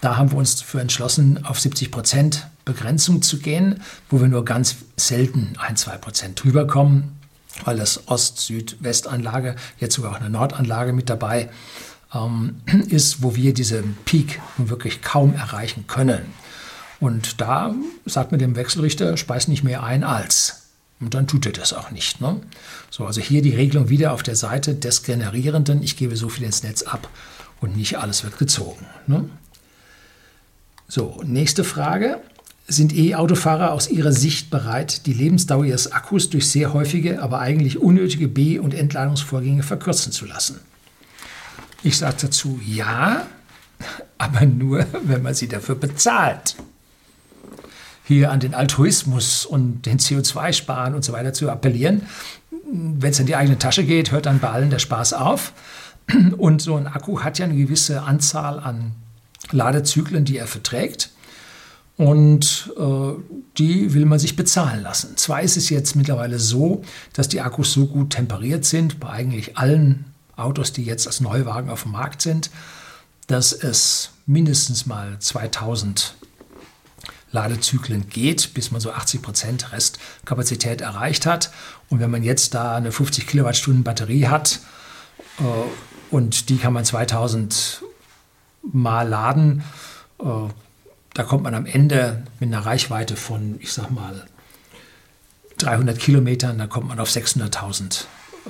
Da 0.00 0.16
haben 0.16 0.30
wir 0.30 0.38
uns 0.38 0.62
für 0.62 0.80
entschlossen, 0.80 1.44
auf 1.44 1.60
70 1.60 1.90
Prozent 1.90 2.46
Begrenzung 2.64 3.20
zu 3.20 3.38
gehen, 3.38 3.82
wo 4.08 4.18
wir 4.20 4.28
nur 4.28 4.46
ganz 4.46 4.76
selten 4.96 5.52
ein, 5.58 5.76
zwei 5.76 5.98
Prozent 5.98 6.42
drüber 6.42 6.66
kommen, 6.66 7.17
weil 7.64 7.76
das 7.76 8.08
Ost-Süd-West-Anlage, 8.08 9.56
jetzt 9.78 9.94
sogar 9.94 10.12
auch 10.12 10.20
eine 10.20 10.30
Nordanlage 10.30 10.92
mit 10.92 11.10
dabei, 11.10 11.50
ähm, 12.14 12.60
ist, 12.88 13.22
wo 13.22 13.34
wir 13.34 13.54
diesen 13.54 13.96
Peak 14.04 14.40
wirklich 14.56 15.02
kaum 15.02 15.34
erreichen 15.34 15.86
können. 15.86 16.32
Und 17.00 17.40
da 17.40 17.74
sagt 18.06 18.32
mir 18.32 18.38
dem 18.38 18.56
Wechselrichter, 18.56 19.16
speist 19.16 19.48
nicht 19.48 19.62
mehr 19.62 19.82
ein 19.82 20.02
als. 20.02 20.68
Und 21.00 21.14
dann 21.14 21.28
tut 21.28 21.46
er 21.46 21.52
das 21.52 21.72
auch 21.72 21.92
nicht. 21.92 22.20
Ne? 22.20 22.40
So, 22.90 23.06
also 23.06 23.20
hier 23.20 23.40
die 23.40 23.54
Regelung 23.54 23.88
wieder 23.88 24.12
auf 24.12 24.24
der 24.24 24.34
Seite 24.34 24.74
des 24.74 25.04
Generierenden. 25.04 25.82
Ich 25.82 25.96
gebe 25.96 26.16
so 26.16 26.28
viel 26.28 26.44
ins 26.44 26.64
Netz 26.64 26.82
ab 26.82 27.08
und 27.60 27.76
nicht 27.76 27.98
alles 27.98 28.24
wird 28.24 28.36
gezogen. 28.38 28.84
Ne? 29.06 29.28
So, 30.88 31.20
nächste 31.24 31.62
Frage. 31.62 32.20
Sind 32.70 32.94
E-Autofahrer 32.94 33.72
aus 33.72 33.88
Ihrer 33.88 34.12
Sicht 34.12 34.50
bereit, 34.50 35.06
die 35.06 35.14
Lebensdauer 35.14 35.64
ihres 35.64 35.90
Akkus 35.90 36.28
durch 36.28 36.50
sehr 36.50 36.74
häufige, 36.74 37.22
aber 37.22 37.40
eigentlich 37.40 37.78
unnötige 37.78 38.28
B- 38.28 38.58
und 38.58 38.74
Entladungsvorgänge 38.74 39.62
verkürzen 39.62 40.12
zu 40.12 40.26
lassen? 40.26 40.60
Ich 41.82 41.96
sage 41.96 42.16
dazu 42.22 42.60
ja, 42.62 43.26
aber 44.18 44.44
nur, 44.44 44.84
wenn 45.02 45.22
man 45.22 45.34
sie 45.34 45.48
dafür 45.48 45.76
bezahlt. 45.76 46.56
Hier 48.04 48.30
an 48.30 48.40
den 48.40 48.54
Altruismus 48.54 49.46
und 49.46 49.86
den 49.86 49.98
CO2-Sparen 49.98 50.94
und 50.94 51.04
so 51.04 51.14
weiter 51.14 51.32
zu 51.32 51.50
appellieren. 51.50 52.02
Wenn 52.70 53.12
es 53.12 53.18
in 53.18 53.26
die 53.26 53.36
eigene 53.36 53.58
Tasche 53.58 53.84
geht, 53.84 54.12
hört 54.12 54.26
dann 54.26 54.40
bei 54.40 54.50
allen 54.50 54.68
der 54.68 54.78
Spaß 54.78 55.14
auf. 55.14 55.54
Und 56.36 56.60
so 56.60 56.76
ein 56.76 56.86
Akku 56.86 57.22
hat 57.22 57.38
ja 57.38 57.46
eine 57.46 57.56
gewisse 57.56 58.02
Anzahl 58.02 58.58
an 58.60 58.92
Ladezyklen, 59.52 60.26
die 60.26 60.36
er 60.36 60.46
verträgt. 60.46 61.10
Und 61.98 62.72
äh, 62.78 63.12
die 63.58 63.92
will 63.92 64.06
man 64.06 64.20
sich 64.20 64.36
bezahlen 64.36 64.82
lassen. 64.82 65.16
Zwar 65.16 65.42
ist 65.42 65.56
es 65.56 65.68
jetzt 65.68 65.96
mittlerweile 65.96 66.38
so, 66.38 66.82
dass 67.12 67.28
die 67.28 67.40
Akkus 67.40 67.72
so 67.72 67.86
gut 67.86 68.10
temperiert 68.10 68.64
sind, 68.64 69.00
bei 69.00 69.10
eigentlich 69.10 69.58
allen 69.58 70.04
Autos, 70.36 70.72
die 70.72 70.84
jetzt 70.84 71.08
als 71.08 71.20
Neuwagen 71.20 71.70
auf 71.70 71.82
dem 71.82 71.92
Markt 71.92 72.22
sind, 72.22 72.50
dass 73.26 73.52
es 73.52 74.10
mindestens 74.26 74.86
mal 74.86 75.18
2000 75.18 76.14
Ladezyklen 77.32 78.08
geht, 78.08 78.54
bis 78.54 78.70
man 78.70 78.80
so 78.80 78.92
80 78.92 79.20
Prozent 79.20 79.72
Restkapazität 79.72 80.80
erreicht 80.80 81.26
hat. 81.26 81.50
Und 81.88 82.00
wenn 82.00 82.10
man 82.10 82.22
jetzt 82.22 82.54
da 82.54 82.76
eine 82.76 82.92
50 82.92 83.26
Kilowattstunden 83.26 83.82
Batterie 83.82 84.28
hat 84.28 84.60
äh, 85.40 85.42
und 86.14 86.48
die 86.48 86.58
kann 86.58 86.72
man 86.72 86.84
2000 86.84 87.82
Mal 88.62 89.08
laden, 89.08 89.62
äh, 90.20 90.24
da 91.14 91.22
kommt 91.24 91.42
man 91.42 91.54
am 91.54 91.66
Ende 91.66 92.24
mit 92.40 92.52
einer 92.52 92.64
Reichweite 92.64 93.16
von, 93.16 93.56
ich 93.60 93.72
sag 93.72 93.90
mal, 93.90 94.26
300 95.58 95.98
Kilometern, 95.98 96.58
da 96.58 96.66
kommt 96.66 96.88
man 96.88 97.00
auf 97.00 97.10
600.000 97.10 98.04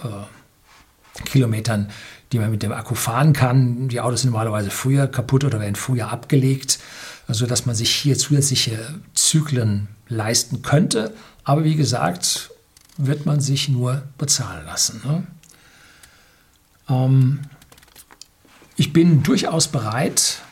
äh, 0.05 1.25
Kilometern, 1.25 1.91
die 2.33 2.39
man 2.39 2.51
mit 2.51 2.63
dem 2.63 2.73
Akku 2.73 2.95
fahren 2.95 3.33
kann. 3.33 3.89
Die 3.89 4.01
Autos 4.01 4.23
sind 4.23 4.31
normalerweise 4.31 4.71
früher 4.71 5.07
kaputt 5.07 5.45
oder 5.45 5.61
werden 5.61 5.75
früher 5.75 6.11
abgelegt, 6.11 6.79
sodass 7.27 7.67
man 7.67 7.75
sich 7.75 7.91
hier 7.91 8.19
zusätzliche 8.19 9.01
Zyklen 9.15 9.89
leisten 10.09 10.63
könnte. 10.63 11.15
Aber 11.45 11.65
wie 11.65 11.77
gesagt, 11.77 12.51
wird 12.99 13.25
man 13.25 13.41
sich 13.41 13.69
nur 13.69 14.03
bezahlen 14.19 14.67
lassen. 14.67 15.01
Ne? 15.05 15.27
Ähm, 16.91 17.41
ich 18.77 18.93
bin 18.93 19.23
durchaus 19.23 19.69
bereit, 19.69 20.43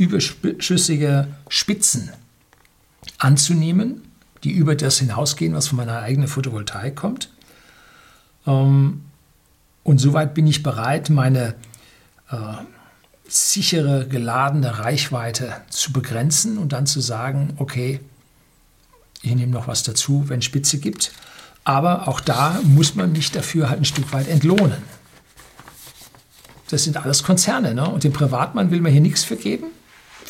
überschüssige 0.00 1.28
Spitzen 1.48 2.10
anzunehmen, 3.18 4.02
die 4.44 4.52
über 4.52 4.74
das 4.74 4.98
hinausgehen, 4.98 5.54
was 5.54 5.68
von 5.68 5.76
meiner 5.76 6.00
eigenen 6.00 6.26
Photovoltaik 6.26 6.96
kommt. 6.96 7.28
Ähm, 8.46 9.02
und 9.82 9.98
soweit 9.98 10.34
bin 10.34 10.46
ich 10.46 10.62
bereit, 10.62 11.10
meine 11.10 11.54
äh, 12.30 12.36
sichere, 13.28 14.08
geladene 14.08 14.78
Reichweite 14.78 15.52
zu 15.68 15.92
begrenzen 15.92 16.56
und 16.56 16.72
dann 16.72 16.86
zu 16.86 17.00
sagen, 17.00 17.54
okay, 17.58 18.00
ich 19.22 19.34
nehme 19.34 19.52
noch 19.52 19.68
was 19.68 19.82
dazu, 19.82 20.28
wenn 20.28 20.40
Spitze 20.40 20.78
gibt. 20.78 21.12
Aber 21.62 22.08
auch 22.08 22.20
da 22.20 22.58
muss 22.64 22.94
man 22.94 23.12
mich 23.12 23.32
dafür 23.32 23.68
halt 23.68 23.80
ein 23.80 23.84
Stück 23.84 24.12
weit 24.14 24.28
entlohnen. 24.28 24.82
Das 26.70 26.84
sind 26.84 26.96
alles 26.96 27.22
Konzerne. 27.22 27.74
Ne? 27.74 27.86
Und 27.86 28.04
dem 28.04 28.14
Privatmann 28.14 28.70
will 28.70 28.80
man 28.80 28.92
hier 28.92 29.02
nichts 29.02 29.24
vergeben? 29.24 29.66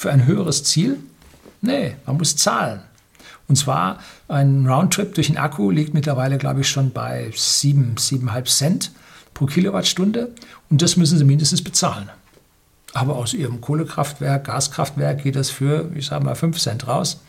Für 0.01 0.11
ein 0.11 0.25
höheres 0.25 0.65
Ziel? 0.65 0.97
Nee, 1.61 1.95
man 2.07 2.17
muss 2.17 2.35
zahlen. 2.35 2.81
Und 3.49 3.57
zwar 3.57 3.99
ein 4.29 4.67
Roundtrip 4.67 5.15
durch 5.15 5.27
den 5.27 5.37
Akku 5.37 5.71
liegt 5.71 5.93
mittlerweile, 5.93 6.39
glaube 6.39 6.63
ich, 6.63 6.71
schon 6.71 6.91
bei 6.91 7.31
7, 7.37 7.97
7,5 7.99 8.45
Cent 8.47 8.93
pro 9.35 9.45
Kilowattstunde. 9.45 10.35
Und 10.71 10.81
das 10.81 10.97
müssen 10.97 11.19
Sie 11.19 11.25
mindestens 11.25 11.63
bezahlen. 11.63 12.09
Aber 12.95 13.17
aus 13.17 13.35
Ihrem 13.35 13.61
Kohlekraftwerk, 13.61 14.45
Gaskraftwerk 14.45 15.23
geht 15.23 15.37
das 15.37 15.51
für, 15.51 15.91
ich 15.95 16.07
sage 16.07 16.25
mal, 16.25 16.35
5 16.35 16.59
Cent 16.59 16.89
raus. 16.89 17.21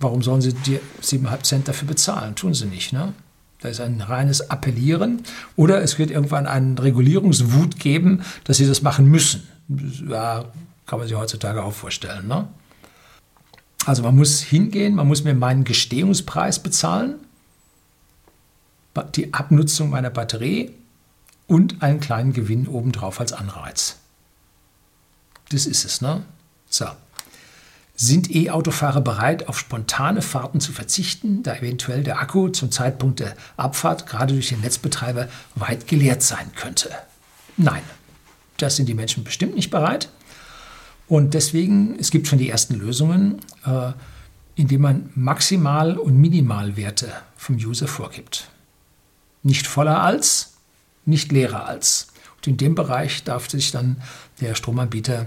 Warum 0.00 0.20
sollen 0.20 0.40
Sie 0.40 0.52
die 0.52 0.80
7,5 1.00 1.42
Cent 1.44 1.68
dafür 1.68 1.86
bezahlen? 1.86 2.34
Tun 2.34 2.54
Sie 2.54 2.66
nicht. 2.66 2.92
Ne? 2.92 3.12
Da 3.60 3.68
ist 3.68 3.80
ein 3.80 4.00
reines 4.00 4.50
Appellieren. 4.50 5.22
Oder 5.54 5.80
es 5.82 6.00
wird 6.00 6.10
irgendwann 6.10 6.48
einen 6.48 6.76
Regulierungswut 6.76 7.78
geben, 7.78 8.24
dass 8.42 8.56
Sie 8.56 8.66
das 8.66 8.82
machen 8.82 9.06
müssen. 9.06 9.46
Ja, 9.68 10.44
kann 10.86 10.98
man 10.98 11.08
sich 11.08 11.16
heutzutage 11.16 11.62
auch 11.62 11.72
vorstellen. 11.72 12.28
Ne? 12.28 12.48
Also 13.84 14.02
man 14.02 14.16
muss 14.16 14.40
hingehen, 14.40 14.94
man 14.94 15.06
muss 15.06 15.24
mir 15.24 15.34
meinen 15.34 15.64
Gestehungspreis 15.64 16.62
bezahlen, 16.62 17.16
die 19.14 19.34
Abnutzung 19.34 19.90
meiner 19.90 20.10
Batterie 20.10 20.72
und 21.46 21.82
einen 21.82 22.00
kleinen 22.00 22.32
Gewinn 22.32 22.66
obendrauf 22.66 23.20
als 23.20 23.32
Anreiz. 23.32 23.96
Das 25.50 25.66
ist 25.66 25.84
es, 25.84 26.00
ne? 26.00 26.24
So. 26.68 26.86
Sind 27.94 28.34
E-Autofahrer 28.34 29.00
bereit, 29.00 29.48
auf 29.48 29.58
spontane 29.58 30.20
Fahrten 30.20 30.60
zu 30.60 30.72
verzichten, 30.72 31.42
da 31.42 31.56
eventuell 31.56 32.02
der 32.02 32.20
Akku 32.20 32.48
zum 32.48 32.70
Zeitpunkt 32.70 33.20
der 33.20 33.34
Abfahrt 33.56 34.06
gerade 34.06 34.34
durch 34.34 34.48
den 34.48 34.60
Netzbetreiber 34.60 35.28
weit 35.54 35.86
geleert 35.86 36.22
sein 36.22 36.52
könnte? 36.54 36.90
Nein, 37.56 37.82
das 38.58 38.76
sind 38.76 38.88
die 38.88 38.94
Menschen 38.94 39.24
bestimmt 39.24 39.54
nicht 39.54 39.70
bereit. 39.70 40.08
Und 41.08 41.34
deswegen, 41.34 41.96
es 41.98 42.10
gibt 42.10 42.26
schon 42.26 42.38
die 42.38 42.50
ersten 42.50 42.74
Lösungen, 42.74 43.40
äh, 43.64 43.92
indem 44.56 44.80
man 44.80 45.10
Maximal- 45.14 45.98
und 45.98 46.18
Minimalwerte 46.18 47.12
vom 47.36 47.56
User 47.56 47.86
vorgibt. 47.86 48.48
Nicht 49.42 49.66
voller 49.66 50.02
als, 50.02 50.54
nicht 51.04 51.30
leerer 51.30 51.66
als. 51.66 52.08
Und 52.36 52.46
in 52.48 52.56
dem 52.56 52.74
Bereich 52.74 53.22
darf 53.22 53.48
sich 53.48 53.70
dann 53.70 54.02
der 54.40 54.54
Stromanbieter 54.54 55.26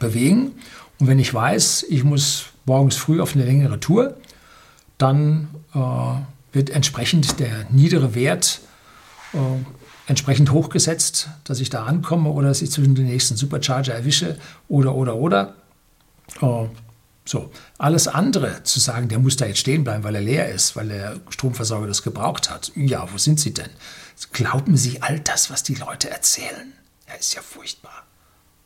bewegen. 0.00 0.52
Und 0.98 1.06
wenn 1.06 1.18
ich 1.18 1.32
weiß, 1.32 1.86
ich 1.88 2.02
muss 2.02 2.46
morgens 2.64 2.96
früh 2.96 3.20
auf 3.20 3.34
eine 3.34 3.44
längere 3.44 3.78
Tour, 3.78 4.16
dann 4.98 5.48
äh, 5.74 5.78
wird 6.52 6.70
entsprechend 6.70 7.38
der 7.38 7.66
niedere 7.70 8.14
Wert 8.14 8.60
äh, 9.34 9.38
entsprechend 10.06 10.52
hochgesetzt, 10.52 11.28
dass 11.44 11.60
ich 11.60 11.70
da 11.70 11.84
ankomme 11.84 12.30
oder 12.30 12.48
dass 12.48 12.62
ich 12.62 12.70
zwischen 12.70 12.94
den 12.94 13.06
nächsten 13.06 13.36
Supercharger 13.36 13.94
erwische 13.94 14.38
oder, 14.68 14.94
oder, 14.94 15.16
oder. 15.16 15.54
Äh, 16.40 16.66
so, 17.28 17.50
alles 17.78 18.06
andere 18.06 18.62
zu 18.62 18.78
sagen, 18.78 19.08
der 19.08 19.18
muss 19.18 19.36
da 19.36 19.46
jetzt 19.46 19.58
stehen 19.58 19.82
bleiben, 19.82 20.04
weil 20.04 20.14
er 20.14 20.20
leer 20.20 20.48
ist, 20.48 20.76
weil 20.76 20.88
der 20.88 21.16
Stromversorger 21.28 21.88
das 21.88 22.04
gebraucht 22.04 22.50
hat. 22.50 22.70
Ja, 22.76 23.12
wo 23.12 23.18
sind 23.18 23.40
Sie 23.40 23.52
denn? 23.52 23.70
Glauben 24.32 24.76
Sie 24.76 25.02
all 25.02 25.18
das, 25.18 25.50
was 25.50 25.64
die 25.64 25.74
Leute 25.74 26.08
erzählen? 26.08 26.72
Ja, 27.08 27.14
ist 27.14 27.34
ja 27.34 27.42
furchtbar. 27.42 28.04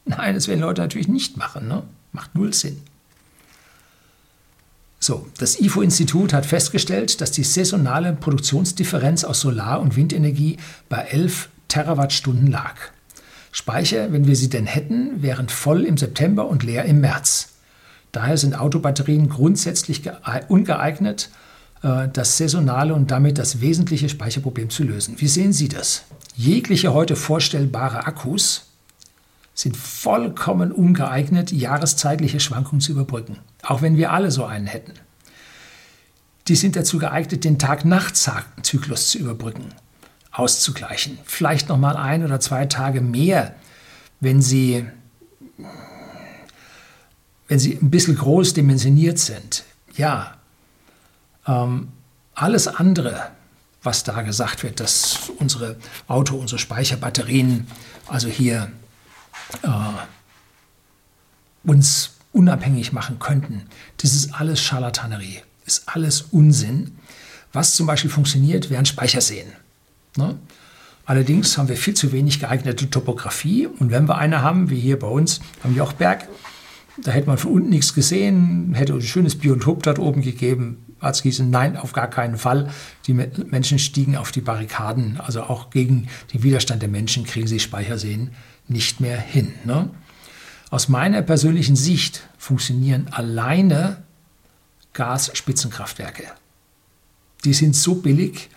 Nein, 0.05 0.35
das 0.35 0.47
werden 0.47 0.61
Leute 0.61 0.83
natürlich 0.83 1.09
nicht 1.09 1.39
machen. 1.39 1.69
Ne? 1.69 1.83
Macht 2.13 2.35
null 2.35 2.53
Sinn. 2.53 2.83
So, 5.11 5.27
das 5.39 5.59
IFO-Institut 5.59 6.33
hat 6.33 6.47
festgestellt, 6.47 7.21
dass 7.21 7.33
die 7.33 7.43
saisonale 7.43 8.13
Produktionsdifferenz 8.13 9.25
aus 9.25 9.41
Solar- 9.41 9.81
und 9.81 9.97
Windenergie 9.97 10.57
bei 10.89 10.99
11 10.99 11.49
Terawattstunden 11.67 12.47
lag. 12.47 12.77
Speicher, 13.51 14.13
wenn 14.13 14.29
wir 14.29 14.37
sie 14.37 14.51
denn 14.51 14.67
hätten, 14.67 15.21
wären 15.21 15.49
voll 15.49 15.85
im 15.85 15.97
September 15.97 16.47
und 16.47 16.63
leer 16.63 16.85
im 16.85 17.01
März. 17.01 17.55
Daher 18.13 18.37
sind 18.37 18.57
Autobatterien 18.57 19.29
grundsätzlich 19.29 20.03
ungeeignet, 20.47 21.31
äh, 21.83 22.07
das 22.13 22.39
saisonale 22.39 22.95
und 22.95 23.11
damit 23.11 23.37
das 23.39 23.61
wesentliche 23.61 24.09
Speicherproblem 24.09 24.71
zu 24.71 24.85
lösen. 24.85 25.17
Wie 25.19 25.27
sehen 25.27 25.53
Sie 25.53 25.69
das? 25.69 26.05
Jegliche 26.37 26.95
heute 26.95 27.17
vorstellbare 27.17 28.07
Akkus 28.07 28.70
sind 29.61 29.77
vollkommen 29.77 30.73
ungeeignet, 30.73 31.53
jahreszeitliche 31.53 32.41
Schwankungen 32.41 32.81
zu 32.81 32.93
überbrücken, 32.93 33.39
auch 33.63 33.83
wenn 33.83 33.99
wir 33.99 34.11
alle 34.11 34.31
so 34.31 34.47
einen 34.47 34.67
hätten. 34.67 34.95
Die 36.49 36.57
sind 36.57 36.77
dazu 36.77 36.99
geeignet, 36.99 37.45
den 37.45 37.59
Tag-Nacht-Zyklus 37.59 39.11
zu 39.11 39.19
überbrücken, 39.19 39.67
auszugleichen. 40.33 41.19
Vielleicht 41.25 41.69
noch 41.69 41.77
mal 41.77 41.97
ein 41.97 42.25
oder 42.25 42.41
zwei 42.41 42.65
Tage 42.65 43.03
mehr, 43.03 43.55
wenn 44.21 44.41
sie 44.41 44.87
wenn 47.49 47.59
sie 47.59 47.77
ein 47.83 47.91
bisschen 47.91 48.15
groß 48.15 48.55
dimensioniert 48.55 49.19
sind, 49.19 49.65
ja. 49.97 50.37
Ähm, 51.49 51.89
alles 52.35 52.69
andere, 52.69 53.31
was 53.83 54.05
da 54.05 54.23
gesagt 54.23 54.63
wird, 54.63 54.79
dass 54.79 55.33
unsere 55.39 55.77
Auto, 56.07 56.37
unsere 56.37 56.61
Speicherbatterien, 56.61 57.67
also 58.07 58.29
hier 58.29 58.71
äh, 59.63 59.69
uns 61.69 62.13
unabhängig 62.33 62.93
machen 62.93 63.19
könnten, 63.19 63.63
das 63.99 64.15
ist 64.15 64.35
alles 64.35 64.61
Scharlatanerie, 64.61 65.41
ist 65.67 65.83
alles 65.87 66.23
Unsinn. 66.23 66.93
Was 67.53 67.75
zum 67.75 67.87
Beispiel 67.87 68.11
funktioniert, 68.11 68.71
wären 68.71 68.87
Speicherseen. 68.87 69.49
Ne? 70.17 70.37
Allerdings 71.05 71.59
haben 71.59 71.69
wir 71.69 71.77
viel 71.77 71.95
zu 71.95 72.13
wenig 72.13 72.39
geeignete 72.39 72.89
Topografie 72.89 73.67
und 73.67 73.91
wenn 73.91 74.07
wir 74.07 74.19
eine 74.19 74.43
haben, 74.43 74.71
wie 74.71 74.79
hier 74.79 74.99
bei 74.99 75.09
uns 75.09 75.41
am 75.65 75.75
Jochberg, 75.75 76.29
da 77.03 77.11
hätte 77.11 77.27
man 77.27 77.39
von 77.39 77.53
unten 77.53 77.71
nichts 77.71 77.95
gesehen, 77.95 78.75
hätte 78.75 78.93
ein 78.93 79.03
schönes 79.03 79.37
Biotop 79.37 79.83
dort 79.83 79.99
oben 79.99 80.23
gegeben. 80.23 80.85
Arztgießen, 81.01 81.49
nein, 81.49 81.77
auf 81.77 81.93
gar 81.93 82.09
keinen 82.09 82.37
Fall. 82.37 82.71
Die 83.07 83.15
Menschen 83.15 83.79
stiegen 83.79 84.17
auf 84.17 84.33
die 84.33 84.43
Barrikaden, 84.43 85.19
also 85.19 85.43
auch 85.43 85.71
gegen 85.71 86.09
den 86.33 86.43
Widerstand 86.43 86.83
der 86.83 86.91
Menschen 86.91 87.25
kriegen 87.25 87.47
sie 87.47 87.59
Speicherseen 87.59 88.31
nicht 88.71 89.01
mehr 89.01 89.19
hin. 89.19 89.53
Ne? 89.65 89.91
Aus 90.71 90.89
meiner 90.89 91.23
persönlichen 91.23 91.77
Sicht 91.77 92.29
funktionieren 92.39 93.09
alleine 93.11 94.03
Gasspitzenkraftwerke. 94.93 96.25
Die 97.45 97.55
sind 97.55 97.75
so 97.75 97.97
billig, 97.97 98.51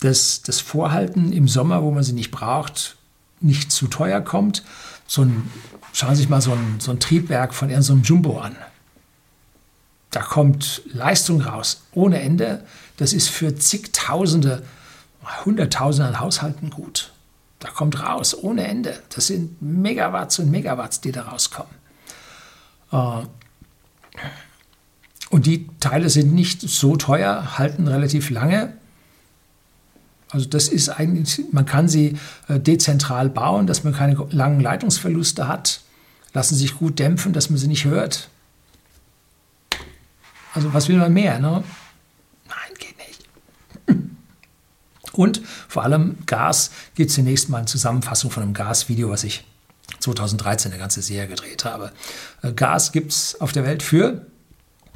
dass 0.00 0.42
das 0.42 0.60
Vorhalten 0.60 1.32
im 1.32 1.48
Sommer, 1.48 1.82
wo 1.82 1.90
man 1.90 2.02
sie 2.02 2.12
nicht 2.12 2.30
braucht, 2.30 2.96
nicht 3.40 3.72
zu 3.72 3.86
teuer 3.86 4.20
kommt. 4.20 4.64
So 5.06 5.22
ein 5.22 5.50
Schauen 5.94 6.16
Sie 6.16 6.22
sich 6.22 6.28
mal 6.28 6.40
so 6.40 6.50
ein, 6.50 6.80
so 6.80 6.90
ein 6.90 6.98
Triebwerk 6.98 7.54
von 7.54 7.70
irgendeinem 7.70 8.02
so 8.02 8.08
Jumbo 8.08 8.40
an. 8.40 8.56
Da 10.10 10.22
kommt 10.22 10.82
Leistung 10.92 11.40
raus 11.40 11.84
ohne 11.92 12.20
Ende. 12.20 12.64
Das 12.96 13.12
ist 13.12 13.28
für 13.28 13.54
zigtausende, 13.54 14.64
hunderttausende 15.44 16.08
an 16.08 16.18
Haushalten 16.18 16.70
gut. 16.70 17.13
Da 17.64 17.70
kommt 17.70 18.00
raus 18.00 18.36
ohne 18.36 18.66
Ende. 18.66 19.02
Das 19.14 19.26
sind 19.26 19.60
Megawatts 19.60 20.38
und 20.38 20.50
Megawatts, 20.50 21.00
die 21.00 21.10
da 21.10 21.22
rauskommen. 21.22 21.74
Äh, 22.92 23.22
und 25.30 25.46
die 25.46 25.68
Teile 25.80 26.10
sind 26.10 26.32
nicht 26.32 26.60
so 26.60 26.96
teuer, 26.96 27.58
halten 27.58 27.88
relativ 27.88 28.30
lange. 28.30 28.74
Also 30.28 30.46
das 30.48 30.68
ist 30.68 30.88
eigentlich, 30.90 31.46
man 31.50 31.66
kann 31.66 31.88
sie 31.88 32.16
äh, 32.48 32.60
dezentral 32.60 33.28
bauen, 33.28 33.66
dass 33.66 33.82
man 33.82 33.92
keine 33.92 34.14
langen 34.30 34.60
Leitungsverluste 34.60 35.48
hat 35.48 35.80
lassen 36.34 36.56
sich 36.56 36.74
gut 36.74 36.98
dämpfen, 36.98 37.32
dass 37.32 37.48
man 37.48 37.58
sie 37.58 37.68
nicht 37.68 37.86
hört. 37.86 38.28
Also 40.52 40.74
was 40.74 40.88
will 40.88 40.98
man 40.98 41.12
mehr? 41.12 41.38
Ne? 41.38 41.64
Nein, 42.48 42.74
geht 42.78 42.98
nicht. 42.98 43.26
Und 45.18 45.40
vor 45.68 45.84
allem 45.84 46.16
Gas 46.26 46.70
gibt 46.94 47.10
es 47.10 47.16
zunächst 47.16 47.48
mal 47.48 47.58
eine 47.58 47.66
Zusammenfassung 47.66 48.30
von 48.30 48.42
einem 48.42 48.54
Gasvideo, 48.54 49.10
was 49.10 49.24
ich 49.24 49.44
2013 50.00 50.72
eine 50.72 50.80
ganze 50.80 51.02
Serie 51.02 51.28
gedreht 51.28 51.64
habe. 51.64 51.92
Äh, 52.42 52.52
Gas 52.52 52.92
gibt 52.92 53.12
es 53.12 53.40
auf 53.40 53.52
der 53.52 53.64
Welt 53.64 53.82
für 53.82 54.26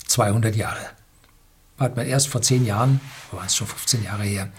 200 0.07 0.57
Jahre. 0.57 0.81
Hat 1.79 1.97
man 1.97 2.07
erst 2.07 2.29
vor 2.29 2.43
10 2.43 2.67
Jahren, 2.67 3.01
war 3.31 3.45
es 3.47 3.55
schon 3.55 3.67
15 3.67 4.03
Jahre 4.05 4.25
her, 4.25 4.51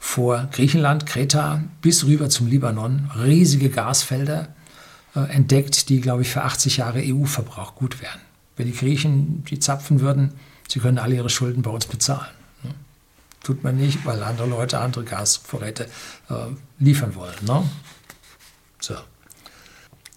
vor 0.00 0.48
Griechenland, 0.52 1.06
Kreta 1.06 1.62
bis 1.82 2.04
rüber 2.04 2.28
zum 2.30 2.46
Libanon, 2.46 3.10
riesige 3.16 3.68
Gasfelder 3.68 4.48
äh, 5.14 5.20
entdeckt, 5.20 5.88
die, 5.88 6.00
glaube 6.00 6.22
ich, 6.22 6.30
für 6.30 6.42
80 6.42 6.78
Jahre 6.78 7.02
EU-Verbrauch 7.04 7.74
gut 7.74 8.00
wären. 8.00 8.20
Wenn 8.56 8.66
die 8.66 8.76
Griechen 8.76 9.44
die 9.44 9.58
zapfen 9.58 10.00
würden, 10.00 10.34
sie 10.68 10.80
können 10.80 10.98
alle 10.98 11.14
ihre 11.14 11.30
Schulden 11.30 11.62
bei 11.62 11.70
uns 11.70 11.86
bezahlen. 11.86 12.37
Tut 13.48 13.64
man 13.64 13.78
nicht, 13.78 14.04
weil 14.04 14.22
andere 14.22 14.46
Leute 14.46 14.78
andere 14.78 15.04
Gasvorräte 15.04 15.86
äh, 16.28 16.34
liefern 16.78 17.14
wollen. 17.14 17.32
Ne? 17.46 17.64
So. 18.78 18.94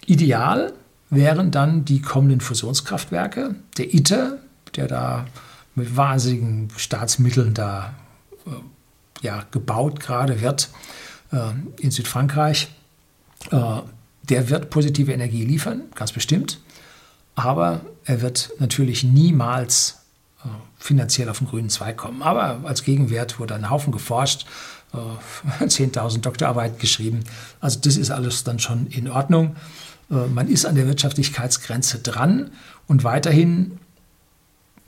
Ideal 0.04 0.74
wären 1.08 1.50
dann 1.50 1.86
die 1.86 2.02
kommenden 2.02 2.42
Fusionskraftwerke. 2.42 3.54
Der 3.78 3.94
ITER, 3.94 4.36
der 4.76 4.86
da 4.86 5.24
mit 5.74 5.96
wahnsinnigen 5.96 6.68
Staatsmitteln 6.76 7.54
da 7.54 7.94
äh, 8.44 8.50
ja, 9.24 9.46
gebaut 9.50 9.98
gerade 9.98 10.42
wird 10.42 10.68
äh, 11.32 11.38
in 11.80 11.90
Südfrankreich. 11.90 12.68
Äh, 13.50 13.80
der 14.24 14.50
wird 14.50 14.68
positive 14.68 15.10
Energie 15.10 15.46
liefern, 15.46 15.84
ganz 15.94 16.12
bestimmt. 16.12 16.60
Aber 17.34 17.80
er 18.04 18.20
wird 18.20 18.50
natürlich 18.58 19.04
niemals 19.04 20.01
finanziell 20.78 21.28
auf 21.28 21.38
den 21.38 21.48
grünen 21.48 21.70
Zweig 21.70 21.96
kommen. 21.96 22.22
Aber 22.22 22.60
als 22.64 22.84
Gegenwert 22.84 23.38
wurde 23.38 23.54
ein 23.54 23.70
Haufen 23.70 23.92
geforscht, 23.92 24.46
äh, 24.92 25.64
10.000 25.64 26.20
Doktorarbeiten 26.20 26.78
geschrieben. 26.78 27.20
Also 27.60 27.80
das 27.80 27.96
ist 27.96 28.10
alles 28.10 28.44
dann 28.44 28.58
schon 28.58 28.86
in 28.88 29.08
Ordnung. 29.08 29.56
Äh, 30.10 30.26
man 30.26 30.48
ist 30.48 30.66
an 30.66 30.74
der 30.74 30.86
Wirtschaftlichkeitsgrenze 30.86 32.00
dran 32.00 32.50
und 32.86 33.04
weiterhin 33.04 33.78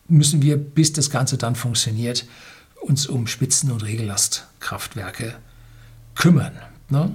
müssen 0.09 0.43
wir, 0.43 0.57
bis 0.57 0.93
das 0.93 1.11
Ganze 1.11 1.39
dann 1.39 1.55
funktioniert, 1.55 2.27
uns 2.83 3.07
um 3.07 3.27
Spitzen- 3.27 3.71
und 3.71 3.83
Regellastkraftwerke 3.83 5.35
kümmern. 6.15 6.53
Ne? 6.91 7.11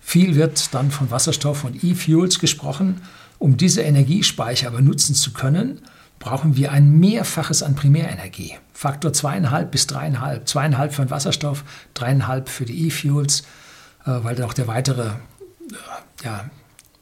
Viel 0.00 0.34
wird 0.34 0.74
dann 0.74 0.90
von 0.90 1.10
Wasserstoff 1.10 1.64
und 1.64 1.82
E-Fuels 1.82 2.38
gesprochen. 2.38 3.00
Um 3.38 3.56
diese 3.56 3.82
Energiespeicher 3.82 4.68
aber 4.68 4.82
nutzen 4.82 5.14
zu 5.14 5.32
können, 5.32 5.80
brauchen 6.22 6.54
wir 6.56 6.70
ein 6.70 7.00
Mehrfaches 7.00 7.64
an 7.64 7.74
Primärenergie. 7.74 8.54
Faktor 8.72 9.12
zweieinhalb 9.12 9.72
bis 9.72 9.88
dreieinhalb. 9.88 10.48
Zweieinhalb 10.48 10.94
für 10.94 11.02
den 11.02 11.10
Wasserstoff, 11.10 11.64
dreieinhalb 11.94 12.48
für 12.48 12.64
die 12.64 12.86
E-Fuels, 12.86 13.40
äh, 14.06 14.22
weil 14.22 14.40
auch 14.42 14.54
der 14.54 14.68
weitere 14.68 15.08
äh, 15.08 16.24
ja, 16.24 16.48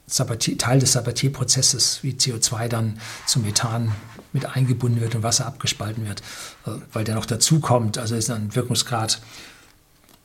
Teil 0.09 0.81
des 0.81 0.93
Sabatierprozesses 0.93 2.03
wie 2.03 2.13
CO2 2.13 2.69
dann 2.69 2.99
zum 3.27 3.43
Methan 3.43 3.93
mit 4.33 4.57
eingebunden 4.57 5.03
wird 5.03 5.15
und 5.15 5.23
Wasser 5.23 5.47
abgespalten 5.47 6.09
wird, 6.09 6.23
äh, 6.67 6.71
weil 6.95 7.05
der 7.05 7.15
noch 7.15 7.27
dazu 7.27 7.61
kommt. 7.61 7.99
Also 7.99 8.17
ist 8.17 8.31
ein 8.31 8.55
Wirkungsgrad 8.55 9.21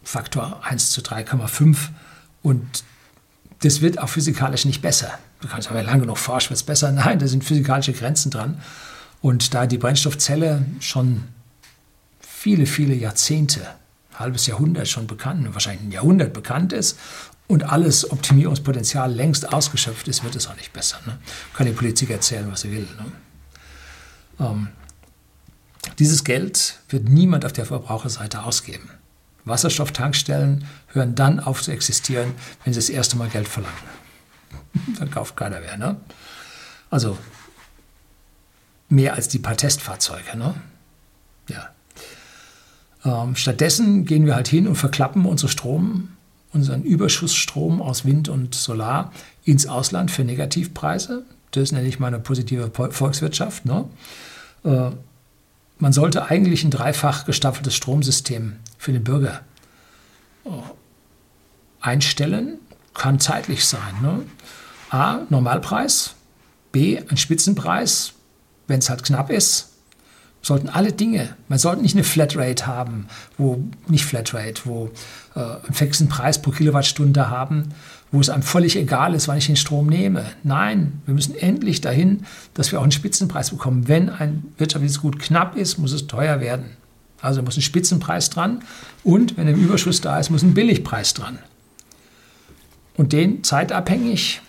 Faktor 0.04 0.62
1 0.64 0.92
zu 0.92 1.02
3,5 1.02 1.90
und 2.44 2.66
das 3.60 3.82
wird 3.82 4.00
auch 4.00 4.10
physikalisch 4.10 4.64
nicht 4.64 4.82
besser. 4.82 5.20
Du 5.46 5.52
kannst 5.52 5.70
aber 5.70 5.84
lange 5.84 6.02
genug 6.02 6.18
forschen, 6.18 6.50
wird 6.50 6.58
es 6.58 6.64
besser. 6.64 6.92
Nein, 6.92 7.20
da 7.20 7.28
sind 7.28 7.44
physikalische 7.44 7.94
Grenzen 7.94 8.32
dran. 8.32 8.60
Und 9.22 9.54
da 9.54 9.68
die 9.68 9.78
Brennstoffzelle 9.78 10.66
schon 10.80 11.26
viele, 12.20 12.66
viele 12.66 12.96
Jahrzehnte, 12.96 13.62
ein 13.62 14.20
halbes 14.20 14.48
Jahrhundert 14.48 14.88
schon 14.88 15.06
bekannt, 15.06 15.48
wahrscheinlich 15.54 15.84
ein 15.84 15.92
Jahrhundert 15.92 16.34
bekannt 16.34 16.74
ist 16.74 16.98
und 17.46 17.64
alles 17.72 18.10
Optimierungspotenzial 18.10 19.14
längst 19.14 19.54
ausgeschöpft 19.54 20.08
ist, 20.08 20.24
wird 20.24 20.36
es 20.36 20.48
auch 20.48 20.56
nicht 20.56 20.74
besser. 20.74 20.98
Ne? 21.06 21.20
Kann 21.54 21.68
die 21.68 21.74
Politik 21.74 22.10
erzählen, 22.10 22.52
was 22.52 22.62
sie 22.62 22.72
will. 22.72 22.88
Ne? 24.40 24.48
Ähm, 24.48 24.68
dieses 26.00 26.24
Geld 26.24 26.80
wird 26.90 27.08
niemand 27.08 27.46
auf 27.46 27.54
der 27.54 27.68
Verbraucherseite 27.68 28.42
ausgeben. 28.42 28.90
Wasserstofftankstellen 29.44 30.66
hören 30.88 31.14
dann 31.14 31.40
auf 31.40 31.62
zu 31.62 31.72
existieren, 31.72 32.34
wenn 32.64 32.74
sie 32.74 32.80
das 32.80 32.90
erste 32.90 33.16
Mal 33.16 33.30
Geld 33.30 33.48
verlangen. 33.48 34.05
Dann 35.00 35.12
kauft 35.12 35.36
keiner 35.36 35.60
mehr. 35.60 35.78
Ne? 35.78 35.98
Also 36.90 37.18
mehr 38.90 39.16
als 39.16 39.28
die 39.28 39.40
paar 39.40 39.58
Testfahrzeuge. 39.58 40.38
Ne? 40.38 40.56
Ja. 41.50 41.70
Ähm, 43.04 43.36
stattdessen 43.36 44.06
gehen 44.06 44.26
wir 44.26 44.36
halt 44.36 44.48
hin 44.48 44.68
und 44.68 44.76
verklappen 44.76 45.26
unsere 45.26 45.50
Strom 45.50 46.10
unseren 46.56 46.84
Überschussstrom 46.84 47.82
aus 47.82 48.06
Wind 48.06 48.30
und 48.30 48.56
Solar 48.56 49.12
ins 49.44 49.68
Ausland 49.68 50.10
für 50.10 50.24
Negativpreise. 50.24 51.26
Das 51.52 51.74
nenne 51.74 51.88
ich 51.88 52.00
mal 52.00 52.08
eine 52.08 52.20
positive 52.20 52.72
Volkswirtschaft. 52.72 53.66
Ne? 53.66 53.86
Äh, 54.64 54.92
man 55.78 55.94
sollte 55.94 56.26
eigentlich 56.28 56.64
ein 56.64 56.72
dreifach 56.72 57.26
gestaffeltes 57.26 57.76
Stromsystem 57.76 58.56
für 58.78 58.94
den 58.94 59.04
Bürger 59.04 59.42
äh, 60.46 60.50
einstellen. 61.82 62.60
Kann 62.94 63.20
zeitlich 63.20 63.66
sein. 63.66 64.02
Ne? 64.02 64.22
A, 64.96 65.26
Normalpreis. 65.30 66.16
B, 66.72 67.00
ein 67.10 67.18
Spitzenpreis, 67.18 68.14
wenn 68.68 68.80
es 68.80 68.90
halt 68.90 69.04
knapp 69.04 69.30
ist 69.30 69.76
sollten 70.46 70.70
alle 70.70 70.92
Dinge, 70.92 71.36
man 71.48 71.58
sollte 71.58 71.82
nicht 71.82 71.96
eine 71.96 72.04
Flatrate 72.04 72.68
haben, 72.68 73.08
wo, 73.36 73.64
nicht 73.88 74.06
Flatrate, 74.06 74.62
wo 74.66 74.92
äh, 75.34 75.40
einen 75.40 75.74
fixen 75.74 76.08
Preis 76.08 76.40
pro 76.40 76.52
Kilowattstunde 76.52 77.32
haben, 77.32 77.70
wo 78.12 78.20
es 78.20 78.30
einem 78.30 78.44
völlig 78.44 78.76
egal 78.76 79.16
ist, 79.16 79.28
wann 79.28 79.40
ich 79.40 79.48
den 79.48 79.56
Strom 79.56 79.88
nehme. 79.88 80.24
Nein, 80.44 81.02
wir 81.08 81.16
müssen 81.16 81.34
endlich 81.36 81.82
dahin, 81.82 82.28
dass 82.54 82.72
wir 82.72 82.78
auch 82.78 82.84
einen 82.84 82.92
Spitzenpreis 82.92 83.50
bekommen. 83.50 83.88
Wenn 83.88 84.10
ein 84.10 84.44
wirtschaftliches 84.60 85.02
Gut 85.02 85.18
knapp 85.18 85.58
ist, 85.58 85.80
muss 85.80 85.94
es 85.94 86.06
teuer 86.06 86.40
werden. 86.42 86.78
Also 87.22 87.42
muss 87.42 87.58
ein 87.58 87.64
Spitzenpreis 87.64 88.30
dran 88.30 88.60
und 89.04 89.38
wenn 89.38 89.48
ein 89.48 89.56
Überschuss 89.56 90.00
da 90.00 90.20
ist, 90.20 90.30
muss 90.30 90.44
ein 90.44 90.54
Billigpreis 90.54 91.16
dran. 91.16 91.40
Und 92.98 93.14
den 93.14 93.44
zeitabhängig, 93.44 94.42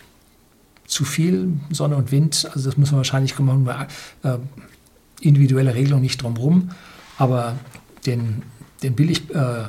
zu 0.86 1.04
viel 1.04 1.52
Sonne 1.70 1.96
und 1.96 2.12
Wind, 2.12 2.48
also 2.52 2.68
das 2.68 2.78
muss 2.78 2.90
man 2.90 2.98
wahrscheinlich 2.98 3.34
äh, 3.34 4.38
individuelle 5.20 5.74
Regelung 5.74 6.00
nicht 6.00 6.22
drumherum, 6.22 6.70
aber 7.18 7.56
den, 8.06 8.42
den 8.82 8.94
billig, 8.94 9.30
äh, 9.34 9.64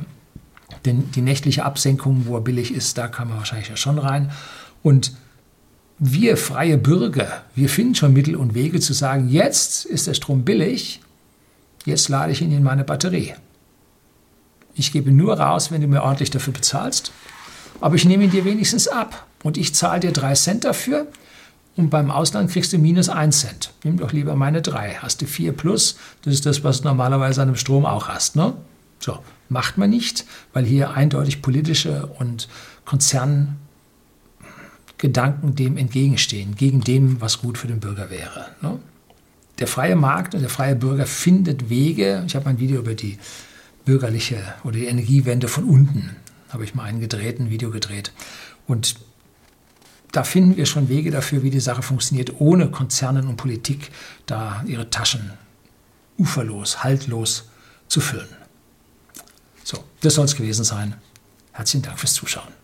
den, 0.86 1.12
die 1.12 1.22
nächtliche 1.22 1.66
Absenkung, 1.66 2.24
wo 2.26 2.36
er 2.36 2.42
billig 2.42 2.74
ist, 2.74 2.98
da 2.98 3.08
kann 3.08 3.30
man 3.30 3.38
wahrscheinlich 3.38 3.70
ja 3.70 3.78
schon 3.78 3.98
rein. 3.98 4.32
Und 4.84 5.14
wir 6.00 6.38
freie 6.38 6.78
Bürger, 6.78 7.44
wir 7.56 7.70
finden 7.70 7.96
schon 7.96 8.14
Mittel 8.14 8.36
und 8.36 8.54
Wege 8.54 8.80
zu 8.80 8.94
sagen, 8.94 9.30
jetzt 9.30 9.86
ist 9.86 10.06
der 10.08 10.14
Strom 10.14 10.46
billig, 10.46 11.02
jetzt 11.86 12.10
lade 12.10 12.32
ich 12.32 12.42
ihn 12.42 12.52
in 12.52 12.64
meine 12.64 12.84
Batterie. 12.84 13.34
Ich 14.76 14.92
gebe 14.92 15.12
nur 15.12 15.40
raus, 15.40 15.72
wenn 15.72 15.82
du 15.82 15.88
mir 15.88 16.04
ordentlich 16.04 16.30
dafür 16.30 16.54
bezahlst, 16.54 17.12
aber 17.82 17.96
ich 17.96 18.06
nehme 18.06 18.26
ihn 18.26 18.32
dir 18.32 18.46
wenigstens 18.46 18.88
ab 18.88 19.27
und 19.44 19.58
ich 19.58 19.74
zahle 19.76 20.00
dir 20.00 20.12
drei 20.12 20.34
Cent 20.34 20.64
dafür 20.66 21.08
und 21.78 21.90
beim 21.90 22.10
Ausland 22.12 22.52
kriegst 22.52 22.74
du 22.74 22.80
minus 22.80 23.08
1 23.08 23.40
Cent. 23.40 23.72
Nimm 23.84 23.98
doch 23.98 24.12
lieber 24.12 24.36
meine 24.36 24.64
3. 24.64 24.96
Hast 24.96 25.22
du 25.22 25.28
4 25.28 25.54
plus, 25.54 25.98
das 26.24 26.34
ist 26.34 26.46
das, 26.46 26.64
was 26.64 26.82
du 26.82 26.88
normalerweise 26.88 27.42
an 27.42 27.50
einem 27.50 27.56
Strom 27.56 27.86
auch 27.86 28.08
hast. 28.08 28.36
Ne? 28.36 28.54
So, 29.00 29.20
macht 29.48 29.78
man 29.78 29.92
nicht, 29.92 30.26
weil 30.54 30.66
hier 30.66 30.92
eindeutig 30.92 31.44
politische 31.44 32.08
und 32.08 32.50
Konzerngedanken 32.86 33.56
dem 35.56 35.78
entgegenstehen, 35.78 36.56
gegen 36.56 36.82
dem, 36.82 37.22
was 37.22 37.40
gut 37.40 37.60
für 37.60 37.68
den 37.68 37.80
Bürger 37.80 38.10
wäre. 38.10 38.48
Ne? 38.62 38.80
Der 39.60 39.68
freie 39.68 39.96
Markt 39.96 40.34
und 40.34 40.42
der 40.42 40.50
freie 40.50 40.76
Bürger 40.76 41.06
findet 41.06 41.70
Wege. 41.70 42.24
Ich 42.26 42.36
habe 42.36 42.50
ein 42.50 42.60
Video 42.60 42.80
über 42.80 42.96
die 42.96 43.20
bürgerliche 43.86 44.42
oder 44.64 44.78
die 44.78 44.86
Energiewende 44.86 45.48
von 45.48 45.64
unten, 45.64 46.16
habe 46.50 46.64
ich 46.64 46.74
mal 46.74 46.84
einen 46.84 47.00
gedreht, 47.00 47.40
ein 47.40 47.52
Video 47.52 47.70
gedreht. 47.70 48.12
Und 48.66 48.96
da 50.18 50.24
finden 50.24 50.58
wir 50.58 50.66
schon 50.66 50.90
Wege 50.90 51.12
dafür, 51.12 51.44
wie 51.44 51.52
die 51.52 51.60
Sache 51.60 51.84
funktioniert, 51.84 52.42
ohne 52.42 52.72
Konzernen 52.72 53.28
und 53.28 53.36
Politik 53.36 53.92
da 54.26 54.64
ihre 54.66 54.90
Taschen 54.90 55.30
uferlos, 56.18 56.84
haltlos 56.84 57.50
zu 57.88 58.02
füllen. 58.02 58.36
So, 59.64 59.84
das 60.02 60.16
soll 60.16 60.26
es 60.26 60.36
gewesen 60.36 60.64
sein. 60.64 60.96
Herzlichen 61.52 61.84
Dank 61.84 62.00
fürs 62.00 62.16
Zuschauen. 62.16 62.57